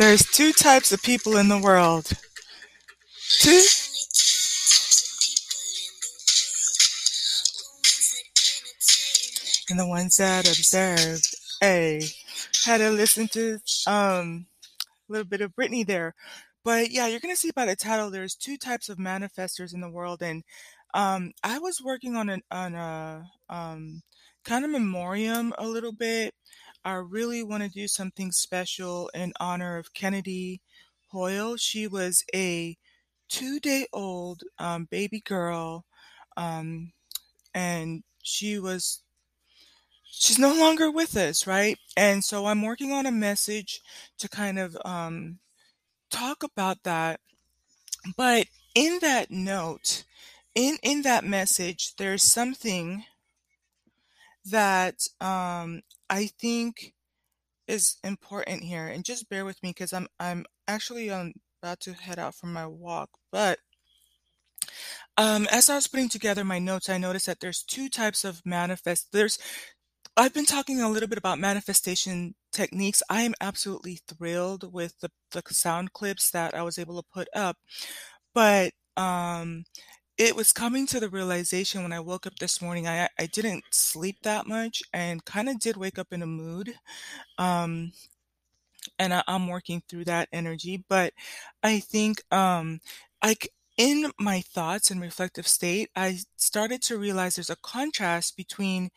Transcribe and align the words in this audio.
There's 0.00 0.24
two 0.24 0.54
types 0.54 0.92
of 0.92 1.02
people 1.02 1.36
in 1.36 1.48
the 1.48 1.58
world. 1.58 2.06
Two. 3.40 3.60
And 9.68 9.78
the 9.78 9.86
ones 9.86 10.16
that 10.16 10.48
observe. 10.48 11.20
A. 11.62 12.00
Had 12.64 12.78
to 12.78 12.88
listen 12.88 13.28
to 13.28 13.58
um 13.86 14.46
a 15.06 15.12
little 15.12 15.26
bit 15.26 15.42
of 15.42 15.54
Britney 15.54 15.86
there. 15.86 16.14
But 16.64 16.90
yeah, 16.90 17.06
you're 17.06 17.20
gonna 17.20 17.36
see 17.36 17.50
by 17.54 17.66
the 17.66 17.76
title 17.76 18.10
there's 18.10 18.34
two 18.34 18.56
types 18.56 18.88
of 18.88 18.96
manifestors 18.96 19.74
in 19.74 19.82
the 19.82 19.90
world 19.90 20.22
and 20.22 20.44
um 20.94 21.32
I 21.44 21.58
was 21.58 21.82
working 21.84 22.16
on 22.16 22.30
an 22.30 22.40
on 22.50 22.74
a 22.74 23.26
um 23.50 24.00
kind 24.46 24.64
of 24.64 24.70
memoriam 24.70 25.52
a 25.58 25.68
little 25.68 25.92
bit 25.92 26.32
I 26.84 26.94
really 26.94 27.42
want 27.42 27.62
to 27.62 27.68
do 27.68 27.88
something 27.88 28.32
special 28.32 29.10
in 29.14 29.32
honor 29.40 29.76
of 29.78 29.94
Kennedy 29.94 30.60
Hoyle. 31.08 31.56
She 31.56 31.86
was 31.86 32.24
a 32.34 32.76
two 33.28 33.60
day 33.60 33.86
old 33.92 34.42
um, 34.58 34.86
baby 34.86 35.20
girl, 35.20 35.84
um, 36.36 36.92
and 37.54 38.02
she 38.22 38.58
was. 38.58 39.02
She's 40.12 40.38
no 40.38 40.52
longer 40.54 40.90
with 40.90 41.16
us, 41.16 41.46
right? 41.46 41.78
And 41.96 42.24
so 42.24 42.46
I'm 42.46 42.62
working 42.62 42.92
on 42.92 43.06
a 43.06 43.12
message 43.12 43.80
to 44.18 44.28
kind 44.28 44.58
of 44.58 44.76
um, 44.84 45.38
talk 46.10 46.42
about 46.42 46.82
that. 46.84 47.20
But 48.16 48.46
in 48.74 48.98
that 49.00 49.30
note, 49.30 50.04
in 50.54 50.78
in 50.82 51.02
that 51.02 51.24
message, 51.24 51.94
there's 51.96 52.22
something 52.22 53.04
that 54.46 55.06
um, 55.20 55.82
I 56.08 56.26
think 56.40 56.94
is 57.68 57.96
important 58.04 58.62
here. 58.62 58.86
And 58.86 59.04
just 59.04 59.28
bear 59.28 59.44
with 59.44 59.62
me 59.62 59.70
because 59.70 59.92
I'm 59.92 60.08
I'm 60.18 60.44
actually 60.68 61.10
um, 61.10 61.32
about 61.62 61.80
to 61.80 61.92
head 61.94 62.18
out 62.18 62.34
for 62.34 62.46
my 62.46 62.66
walk. 62.66 63.10
But 63.32 63.58
um, 65.16 65.46
as 65.50 65.68
I 65.68 65.76
was 65.76 65.86
putting 65.86 66.08
together 66.08 66.44
my 66.44 66.58
notes, 66.58 66.88
I 66.88 66.98
noticed 66.98 67.26
that 67.26 67.40
there's 67.40 67.62
two 67.62 67.88
types 67.88 68.24
of 68.24 68.42
manifest. 68.44 69.08
There's 69.12 69.38
I've 70.16 70.34
been 70.34 70.46
talking 70.46 70.80
a 70.80 70.88
little 70.90 71.08
bit 71.08 71.18
about 71.18 71.38
manifestation 71.38 72.34
techniques. 72.52 73.02
I 73.08 73.22
am 73.22 73.34
absolutely 73.40 74.00
thrilled 74.08 74.72
with 74.72 74.98
the, 75.00 75.10
the 75.32 75.42
sound 75.50 75.92
clips 75.92 76.30
that 76.32 76.54
I 76.54 76.62
was 76.62 76.78
able 76.78 77.00
to 77.00 77.08
put 77.12 77.28
up. 77.34 77.56
But 78.34 78.72
um, 78.96 79.64
it 80.20 80.36
was 80.36 80.52
coming 80.52 80.86
to 80.86 81.00
the 81.00 81.08
realization 81.08 81.82
when 81.82 81.94
I 81.94 82.00
woke 82.00 82.26
up 82.26 82.36
this 82.38 82.60
morning, 82.60 82.86
I, 82.86 83.08
I 83.18 83.24
didn't 83.24 83.64
sleep 83.70 84.18
that 84.22 84.46
much 84.46 84.82
and 84.92 85.24
kind 85.24 85.48
of 85.48 85.58
did 85.58 85.78
wake 85.78 85.98
up 85.98 86.08
in 86.12 86.20
a 86.20 86.26
mood. 86.26 86.74
Um, 87.38 87.92
and 88.98 89.14
I, 89.14 89.22
I'm 89.26 89.48
working 89.48 89.82
through 89.88 90.04
that 90.04 90.28
energy, 90.30 90.84
but 90.90 91.14
I 91.62 91.80
think, 91.80 92.22
um, 92.30 92.80
I, 93.22 93.34
in 93.78 94.12
my 94.20 94.42
thoughts 94.42 94.90
and 94.90 95.00
reflective 95.00 95.48
state, 95.48 95.88
I 95.96 96.18
started 96.36 96.82
to 96.82 96.98
realize 96.98 97.36
there's 97.36 97.48
a 97.48 97.56
contrast 97.56 98.36
between 98.36 98.90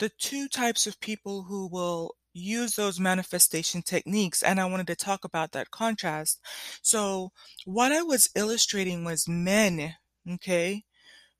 the 0.00 0.10
two 0.18 0.48
types 0.48 0.88
of 0.88 1.00
people 1.00 1.44
who 1.44 1.68
will 1.68 2.16
use 2.32 2.74
those 2.74 2.98
manifestation 2.98 3.82
techniques 3.82 4.42
and 4.42 4.60
I 4.60 4.64
wanted 4.64 4.88
to 4.88 4.96
talk 4.96 5.24
about 5.24 5.52
that 5.52 5.70
contrast. 5.70 6.40
So 6.82 7.30
what 7.64 7.92
I 7.92 8.02
was 8.02 8.28
illustrating 8.34 9.04
was 9.04 9.28
men 9.28 9.94
okay, 10.34 10.84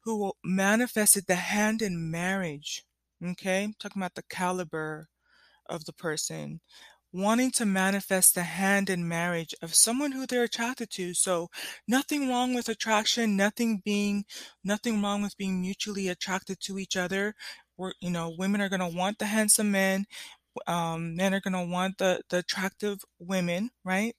who 0.01 0.33
manifested 0.45 1.27
the 1.27 1.37
hand 1.37 1.83
in 1.83 2.11
marriage, 2.11 2.85
okay, 3.25 3.73
talking 3.79 4.01
about 4.03 4.15
the 4.15 4.23
caliber 4.31 5.09
of 5.69 5.85
the 5.85 5.93
person, 5.93 6.61
wanting 7.13 7.51
to 7.51 7.65
manifest 7.67 8.35
the 8.35 8.43
hand 8.43 8.91
in 8.91 9.09
marriage 9.09 9.55
of 9.63 9.75
someone 9.75 10.13
who 10.13 10.27
they're 10.27 10.45
attracted 10.45 10.91
to. 10.91 11.15
So 11.15 11.49
nothing 11.87 12.29
wrong 12.29 12.55
with 12.55 12.69
attraction, 12.69 13.37
nothing 13.37 13.83
being, 13.85 14.25
nothing 14.65 15.03
wrong 15.03 15.23
with 15.23 15.37
being 15.37 15.61
mutually 15.61 16.09
attracted 16.09 16.61
to 16.61 16.79
each 16.79 16.97
other. 16.97 17.35
We're, 17.77 17.93
you 18.01 18.11
know, 18.11 18.35
women 18.37 18.61
are 18.61 18.69
going 18.69 18.81
to 18.81 18.97
want 18.97 19.19
the 19.19 19.27
handsome 19.27 19.71
men. 19.71 20.07
Um, 20.67 21.15
men 21.15 21.35
are 21.35 21.41
going 21.41 21.55
to 21.55 21.73
want 21.73 21.99
the, 21.99 22.21
the 22.31 22.39
attractive 22.39 22.99
women, 23.21 23.71
right? 23.85 24.15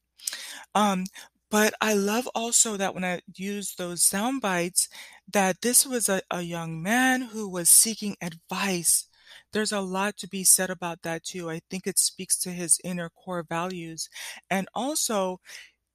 Um, 0.75 1.05
but 1.51 1.73
I 1.81 1.93
love 1.93 2.27
also 2.35 2.77
that 2.77 2.93
when 2.93 3.03
I 3.03 3.21
use 3.35 3.75
those 3.75 4.03
sound 4.03 4.41
bites, 4.41 4.87
that 5.31 5.61
this 5.61 5.85
was 5.85 6.09
a, 6.09 6.21
a 6.31 6.41
young 6.41 6.81
man 6.81 7.21
who 7.21 7.49
was 7.49 7.69
seeking 7.69 8.15
advice. 8.21 9.07
There's 9.53 9.71
a 9.71 9.81
lot 9.81 10.17
to 10.17 10.27
be 10.27 10.43
said 10.43 10.69
about 10.69 11.01
that 11.03 11.23
too. 11.23 11.49
I 11.49 11.61
think 11.69 11.87
it 11.87 11.99
speaks 11.99 12.37
to 12.39 12.51
his 12.51 12.79
inner 12.83 13.09
core 13.09 13.43
values. 13.47 14.09
And 14.49 14.67
also, 14.75 15.39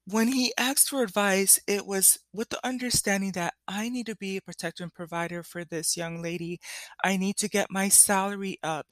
when 0.06 0.28
he 0.28 0.52
asked 0.58 0.88
for 0.90 1.02
advice, 1.02 1.58
it 1.66 1.86
was 1.86 2.18
with 2.32 2.50
the 2.50 2.60
understanding 2.66 3.32
that 3.32 3.54
I 3.68 3.88
need 3.88 4.06
to 4.06 4.16
be 4.16 4.36
a 4.36 4.42
protector 4.42 4.82
and 4.82 4.92
provider 4.94 5.42
for 5.42 5.64
this 5.64 5.96
young 5.96 6.22
lady. 6.22 6.60
I 7.04 7.16
need 7.16 7.36
to 7.38 7.48
get 7.48 7.70
my 7.70 7.88
salary 7.88 8.58
up, 8.62 8.86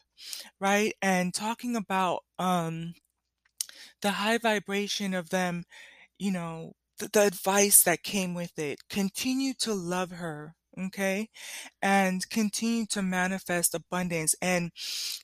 right? 0.61 0.95
And 1.03 1.35
talking 1.35 1.77
about 1.77 2.21
um, 2.39 2.95
the 4.01 4.11
high 4.13 4.39
vibration 4.39 5.15
of 5.15 5.31
them 5.31 5.65
you 6.19 6.31
know, 6.33 6.73
the, 6.99 7.09
the 7.13 7.23
advice 7.23 7.83
that 7.85 8.03
came 8.03 8.35
with 8.35 8.59
it. 8.59 8.81
Continue 8.89 9.55
to 9.61 9.75
love 9.75 10.11
her. 10.13 10.55
Okay. 10.79 11.29
And 11.83 12.29
continue 12.31 12.87
to 12.87 13.03
manifest 13.03 13.75
abundance 13.75 14.35
and 14.41 14.71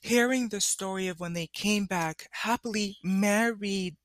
hearing 0.03 0.49
the 0.49 0.61
story 0.61 1.07
of 1.07 1.19
when 1.19 1.33
they 1.33 1.47
came 1.47 1.85
back 1.85 2.27
happily 2.31 2.97
married. 3.03 3.97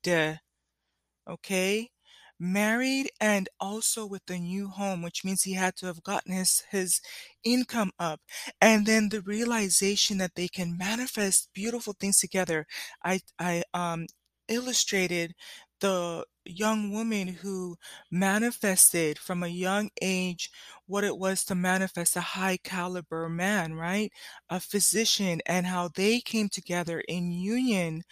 Okay 1.27 1.89
married 2.37 3.09
and 3.21 3.47
also 3.61 4.05
with 4.05 4.29
a 4.29 4.37
new 4.37 4.67
home, 4.67 5.01
which 5.01 5.23
means 5.23 5.43
he 5.43 5.53
had 5.53 5.73
to 5.77 5.85
have 5.85 6.03
gotten 6.03 6.33
his, 6.33 6.63
his 6.69 6.99
income 7.45 7.91
up. 7.97 8.19
And 8.59 8.85
then 8.85 9.07
the 9.07 9.21
realization 9.21 10.17
that 10.17 10.35
they 10.35 10.49
can 10.49 10.77
manifest 10.77 11.49
beautiful 11.53 11.93
things 11.97 12.17
together. 12.19 12.65
I, 13.05 13.21
I, 13.39 13.63
um, 13.73 14.07
illustrated 14.49 15.33
the 15.79 16.25
young 16.45 16.91
woman 16.91 17.27
who 17.27 17.77
manifested 18.11 19.17
from 19.19 19.43
a 19.43 19.47
young 19.47 19.89
age 20.01 20.49
what 20.87 21.03
it 21.03 21.17
was 21.17 21.43
to 21.45 21.55
manifest 21.55 22.15
a 22.15 22.21
high 22.21 22.57
caliber 22.57 23.27
man, 23.29 23.73
right? 23.73 24.11
A 24.49 24.59
physician, 24.59 25.41
and 25.45 25.65
how 25.65 25.89
they 25.89 26.21
came 26.21 26.49
together 26.49 27.01
in 27.07 27.31
union 27.31 28.03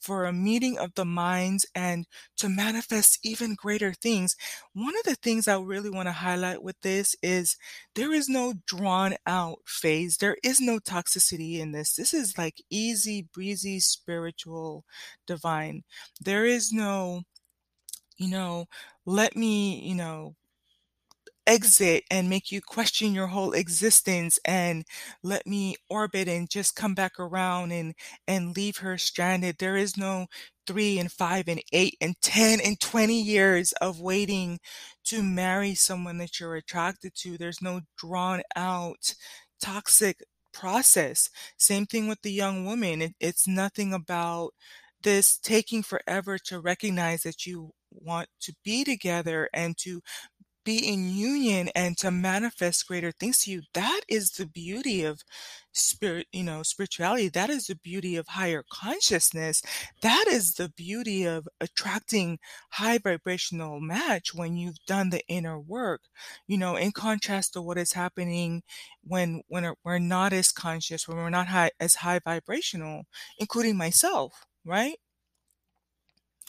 for 0.00 0.24
a 0.24 0.32
meeting 0.32 0.78
of 0.78 0.94
the 0.94 1.04
minds 1.04 1.66
and 1.74 2.06
to 2.36 2.48
manifest 2.48 3.18
even 3.22 3.54
greater 3.54 3.92
things. 3.92 4.34
One 4.72 4.96
of 4.96 5.04
the 5.04 5.16
things 5.16 5.48
I 5.48 5.58
really 5.58 5.90
want 5.90 6.06
to 6.06 6.12
highlight 6.12 6.62
with 6.62 6.80
this 6.82 7.14
is 7.22 7.56
there 7.94 8.12
is 8.12 8.28
no 8.28 8.54
drawn 8.66 9.16
out 9.26 9.58
phase. 9.66 10.16
There 10.18 10.36
is 10.42 10.60
no 10.60 10.78
toxicity 10.78 11.58
in 11.58 11.72
this. 11.72 11.94
This 11.94 12.14
is 12.14 12.38
like 12.38 12.62
easy 12.70 13.28
breezy 13.32 13.80
spiritual 13.80 14.84
divine. 15.26 15.82
There 16.20 16.44
is 16.46 16.72
no 16.72 17.22
you 18.18 18.28
know, 18.28 18.66
let 19.06 19.36
me, 19.36 19.80
you 19.80 19.94
know, 19.94 20.34
exit 21.48 22.04
and 22.10 22.30
make 22.30 22.52
you 22.52 22.62
question 22.62 23.14
your 23.14 23.28
whole 23.28 23.52
existence 23.52 24.38
and 24.46 24.84
let 25.24 25.46
me 25.48 25.76
orbit 25.90 26.28
and 26.28 26.50
just 26.50 26.76
come 26.76 26.94
back 26.94 27.18
around 27.20 27.72
and 27.72 27.94
and 28.28 28.56
leave 28.56 28.78
her 28.78 28.98
stranded. 28.98 29.56
There 29.58 29.76
is 29.76 29.96
no 29.96 30.26
3 30.68 30.98
and 31.00 31.12
5 31.12 31.48
and 31.48 31.62
8 31.72 31.96
and 32.02 32.14
10 32.22 32.60
and 32.60 32.80
20 32.80 33.20
years 33.22 33.72
of 33.80 34.00
waiting 34.00 34.60
to 35.06 35.22
marry 35.22 35.74
someone 35.74 36.18
that 36.18 36.40
you're 36.40 36.56
attracted 36.56 37.14
to. 37.16 37.38
There's 37.38 37.62
no 37.62 37.80
drawn 37.98 38.42
out 38.56 39.14
toxic 39.62 40.22
process. 40.52 41.30
Same 41.56 41.86
thing 41.86 42.08
with 42.08 42.22
the 42.22 42.32
young 42.32 42.64
woman. 42.66 43.02
It, 43.02 43.14
it's 43.20 43.48
nothing 43.48 43.92
about 43.94 44.52
this 45.02 45.38
taking 45.38 45.82
forever 45.82 46.38
to 46.38 46.60
recognize 46.60 47.22
that 47.22 47.46
you 47.46 47.70
want 47.92 48.28
to 48.42 48.52
be 48.64 48.84
together 48.84 49.48
and 49.54 49.76
to 49.78 50.00
be 50.68 50.86
in 50.86 51.08
union 51.08 51.70
and 51.74 51.96
to 51.96 52.10
manifest 52.10 52.86
greater 52.86 53.10
things 53.10 53.38
to 53.38 53.50
you. 53.50 53.62
That 53.72 54.02
is 54.06 54.32
the 54.32 54.44
beauty 54.44 55.02
of 55.02 55.22
spirit 55.72 56.26
you 56.30 56.42
know 56.42 56.62
spirituality. 56.62 57.28
That 57.30 57.48
is 57.48 57.68
the 57.68 57.76
beauty 57.76 58.16
of 58.16 58.28
higher 58.28 58.62
consciousness. 58.70 59.62
That 60.02 60.26
is 60.28 60.54
the 60.54 60.68
beauty 60.68 61.24
of 61.24 61.48
attracting 61.58 62.38
high 62.72 62.98
vibrational 62.98 63.80
match 63.80 64.34
when 64.34 64.58
you've 64.58 64.84
done 64.86 65.08
the 65.08 65.26
inner 65.26 65.58
work. 65.58 66.02
You 66.46 66.58
know 66.58 66.76
in 66.76 66.92
contrast 66.92 67.54
to 67.54 67.62
what 67.62 67.78
is 67.78 67.94
happening 67.94 68.62
when 69.02 69.40
when 69.48 69.72
we're 69.82 69.98
not 69.98 70.34
as 70.34 70.52
conscious 70.52 71.08
when 71.08 71.16
we're 71.16 71.30
not 71.30 71.46
high, 71.48 71.70
as 71.80 71.94
high 71.96 72.20
vibrational 72.22 73.04
including 73.38 73.78
myself 73.78 74.44
right 74.66 74.98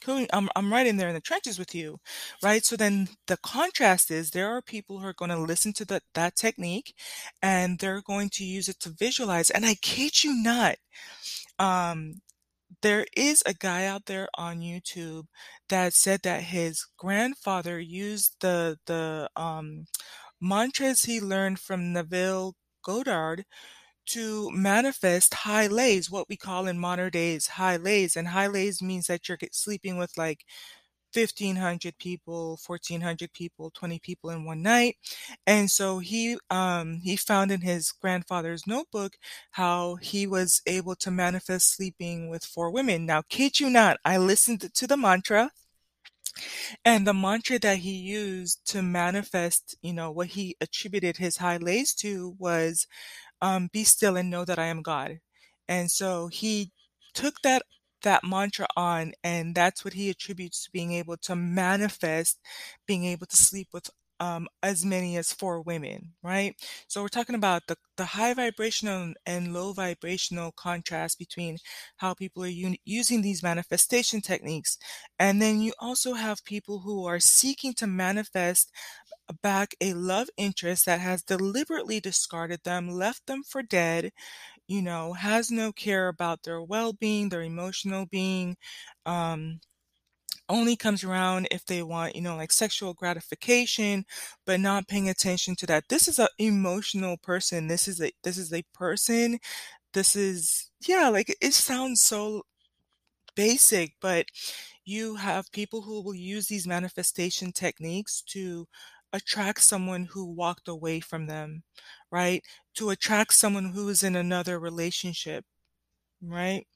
I'm, 0.08 0.50
I'm 0.56 0.72
right 0.72 0.88
in 0.88 0.98
there 0.98 1.10
in 1.10 1.14
the 1.14 1.22
trenches 1.22 1.60
with 1.60 1.76
you, 1.76 2.00
right? 2.44 2.64
So 2.66 2.76
then 2.76 3.10
the 3.28 3.38
contrast 3.38 4.12
is 4.12 4.32
there 4.32 4.50
are 4.56 4.62
people 4.62 5.00
who 5.00 5.06
are 5.06 5.14
going 5.14 5.32
to 5.32 5.38
listen 5.38 5.74
to 5.74 5.86
the, 5.86 6.02
that 6.14 6.36
technique 6.36 6.94
and 7.42 7.80
they're 7.80 8.02
going 8.02 8.30
to 8.34 8.46
use 8.46 8.68
it 8.70 8.80
to 8.82 8.90
visualize. 8.90 9.50
And 9.50 9.66
I 9.66 9.76
kid 9.76 10.24
you 10.24 10.34
not, 10.42 10.76
um, 11.60 12.22
there 12.82 13.06
is 13.18 13.44
a 13.46 13.54
guy 13.54 13.86
out 13.86 14.06
there 14.06 14.30
on 14.36 14.60
YouTube 14.62 15.26
that 15.70 15.94
said 15.94 16.22
that 16.24 16.44
his 16.44 16.86
grandfather 16.98 17.80
used 17.80 18.36
the 18.42 18.78
the, 18.88 19.30
um, 19.36 19.88
mantras 20.42 21.04
he 21.04 21.22
learned 21.22 21.60
from 21.60 21.94
Neville 21.94 22.56
Goddard 22.84 23.46
to 24.14 24.50
manifest 24.52 25.34
high 25.34 25.68
lays, 25.68 26.10
what 26.12 26.30
we 26.30 26.38
call 26.38 26.68
in 26.68 26.80
modern 26.80 27.12
days 27.12 27.48
high 27.48 27.78
lays, 27.78 28.16
and 28.16 28.28
high 28.30 28.48
lays 28.48 28.82
means 28.82 29.08
that 29.08 29.28
you're 29.30 29.38
sleeping 29.52 29.98
with, 29.98 30.18
like, 30.18 30.46
1,500 31.14 31.98
people, 32.00 32.58
1,400 32.66 33.34
people, 33.34 33.72
20 33.72 34.00
people 34.00 34.30
in 34.30 34.46
one 34.46 34.62
night, 34.62 34.96
and 35.48 35.72
so 35.72 36.00
he, 36.00 36.38
um, 36.52 37.00
he 37.04 37.16
found 37.16 37.52
in 37.52 37.62
his 37.62 37.92
grandfather's 37.92 38.68
notebook 38.68 39.18
how 39.52 39.96
he 39.96 40.28
was 40.28 40.62
able 40.68 40.96
to 40.96 41.12
manifest 41.12 41.76
sleeping 41.76 42.30
with 42.30 42.46
4 42.46 42.72
women. 42.72 43.06
Now, 43.06 43.24
kid 43.30 43.60
you 43.60 43.70
not, 43.70 43.98
I 44.06 44.18
listened 44.18 44.70
to 44.74 44.88
the 44.88 44.98
mantra 44.98 45.52
and 46.86 47.06
the 47.06 47.14
mantra 47.14 47.60
that 47.60 47.78
he 47.80 47.92
used 47.92 48.66
to 48.68 48.82
manifest, 48.82 49.76
you 49.82 49.94
know, 49.94 50.12
what 50.12 50.28
he 50.28 50.56
attributed 50.62 51.18
his 51.18 51.38
high 51.38 51.58
lays 51.58 51.94
to 51.96 52.36
was, 52.40 52.88
um, 53.42 53.70
"Be 53.72 53.84
still 53.84 54.18
and 54.18 54.30
know 54.30 54.46
that 54.46 54.60
I 54.60 54.66
am 54.68 54.82
God." 54.82 55.20
And 55.68 55.92
so 55.92 56.28
he 56.28 56.72
took 57.14 57.42
that 57.44 57.64
that 58.04 58.24
mantra 58.24 58.68
on, 58.78 59.14
and 59.24 59.54
that's 59.56 59.84
what 59.84 59.94
he 59.94 60.10
attributes 60.10 60.64
to 60.64 60.72
being 60.72 60.94
able 60.94 61.18
to 61.18 61.36
manifest 61.36 62.40
being 62.88 63.04
able 63.06 63.26
to 63.28 63.36
sleep 63.36 63.68
with, 63.74 63.90
um, 64.22 64.48
as 64.64 64.86
many 64.86 65.18
as 65.18 65.34
4 65.34 65.62
women, 65.62 66.14
right? 66.24 66.56
So 66.88 67.02
we're 67.02 67.08
talking 67.10 67.36
about 67.36 67.68
the 67.68 67.78
the 67.98 68.06
high 68.06 68.34
vibrational 68.34 69.14
and 69.26 69.54
low 69.54 69.74
vibrational 69.74 70.52
contrast 70.54 71.20
between 71.20 71.58
how 71.98 72.14
people 72.14 72.44
are 72.44 72.48
uni 72.48 72.80
using 72.86 73.22
these 73.22 73.44
manifestation 73.44 74.22
techniques, 74.22 74.78
and 75.20 75.42
then 75.42 75.62
you 75.62 75.74
also 75.80 76.14
have 76.14 76.44
people 76.46 76.80
who 76.80 77.06
are 77.06 77.20
seeking 77.20 77.74
to 77.76 77.88
manifest 77.88 78.72
back 79.34 79.76
a 79.82 79.94
love 79.94 80.30
interest 80.38 80.86
that 80.86 81.00
has 81.02 81.22
deliberately 81.24 82.00
discarded 82.00 82.64
them, 82.64 82.90
left 82.90 83.28
them 83.28 83.44
for 83.44 83.62
dead, 83.64 84.12
you 84.68 84.82
know, 84.82 85.14
has 85.14 85.52
no 85.52 85.72
care 85.74 86.08
about 86.10 86.44
their 86.44 86.62
well-being, 86.64 87.30
their 87.30 87.44
emotional 87.44 88.06
being, 88.08 88.58
um, 89.06 89.60
only 90.50 90.76
comes 90.76 91.04
around 91.04 91.48
if 91.52 91.66
they 91.66 91.84
want, 91.84 92.16
you 92.16 92.22
know, 92.22 92.36
like, 92.36 92.52
sexual 92.52 92.94
gratification, 92.96 94.06
but 94.46 94.60
not 94.60 94.88
paying 94.88 95.10
attention 95.10 95.56
to 95.58 95.66
that. 95.68 95.86
This 95.90 96.08
is 96.08 96.20
a 96.20 96.30
emotional 96.40 97.18
person. 97.18 97.68
This 97.68 97.88
is 97.88 98.02
a 98.02 98.12
this 98.24 98.38
is 98.38 98.54
a 98.54 98.64
person. 98.74 99.40
This 99.94 100.16
is 100.16 100.72
yeah, 100.88 101.10
like, 101.10 101.36
it 101.42 101.54
sounds 101.54 102.02
so 102.04 102.44
basic, 103.36 103.94
but 104.02 104.26
you 104.86 105.16
have 105.16 105.52
people 105.52 105.82
who 105.84 106.02
will 106.04 106.16
use 106.16 106.48
these 106.48 106.68
manifestation 106.68 107.52
techniques 107.54 108.22
to 108.30 108.68
attract 109.14 109.62
someone 109.64 110.06
who 110.06 110.26
walked 110.26 110.68
away 110.68 111.00
from 111.00 111.28
them, 111.28 111.64
right? 112.12 112.44
To 112.76 112.90
attract 112.92 113.34
someone 113.34 113.72
who 113.74 113.90
is 113.90 114.04
in 114.04 114.16
another 114.16 114.60
relationship, 114.60 115.46
right? 116.22 116.68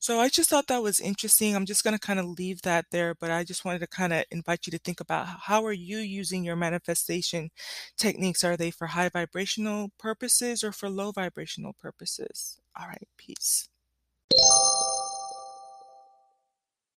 So 0.00 0.20
I 0.20 0.28
just 0.30 0.50
thought 0.50 0.68
that 0.68 0.82
was 0.82 1.00
interesting. 1.00 1.54
I'm 1.56 1.66
just 1.66 1.84
gonna 1.84 1.98
kinda 1.98 2.22
leave 2.24 2.62
that 2.62 2.86
there, 2.92 3.14
but 3.14 3.30
I 3.30 3.44
just 3.44 3.64
wanted 3.64 3.80
to 3.80 3.86
kinda 3.88 4.24
invite 4.30 4.66
you 4.66 4.70
to 4.72 4.78
think 4.78 5.00
about 5.00 5.26
how 5.44 5.64
are 5.66 5.72
you 5.72 5.98
using 5.98 6.44
your 6.44 6.56
manifestation 6.56 7.50
techniques? 7.98 8.44
Are 8.44 8.56
they 8.56 8.70
for 8.70 8.88
high 8.88 9.08
vibrational 9.10 9.90
purposes 9.98 10.64
or 10.64 10.72
for 10.72 10.90
low 10.90 11.12
vibrational 11.12 11.74
purposes? 11.74 12.60
Alright, 12.80 13.08
peace. 13.18 13.68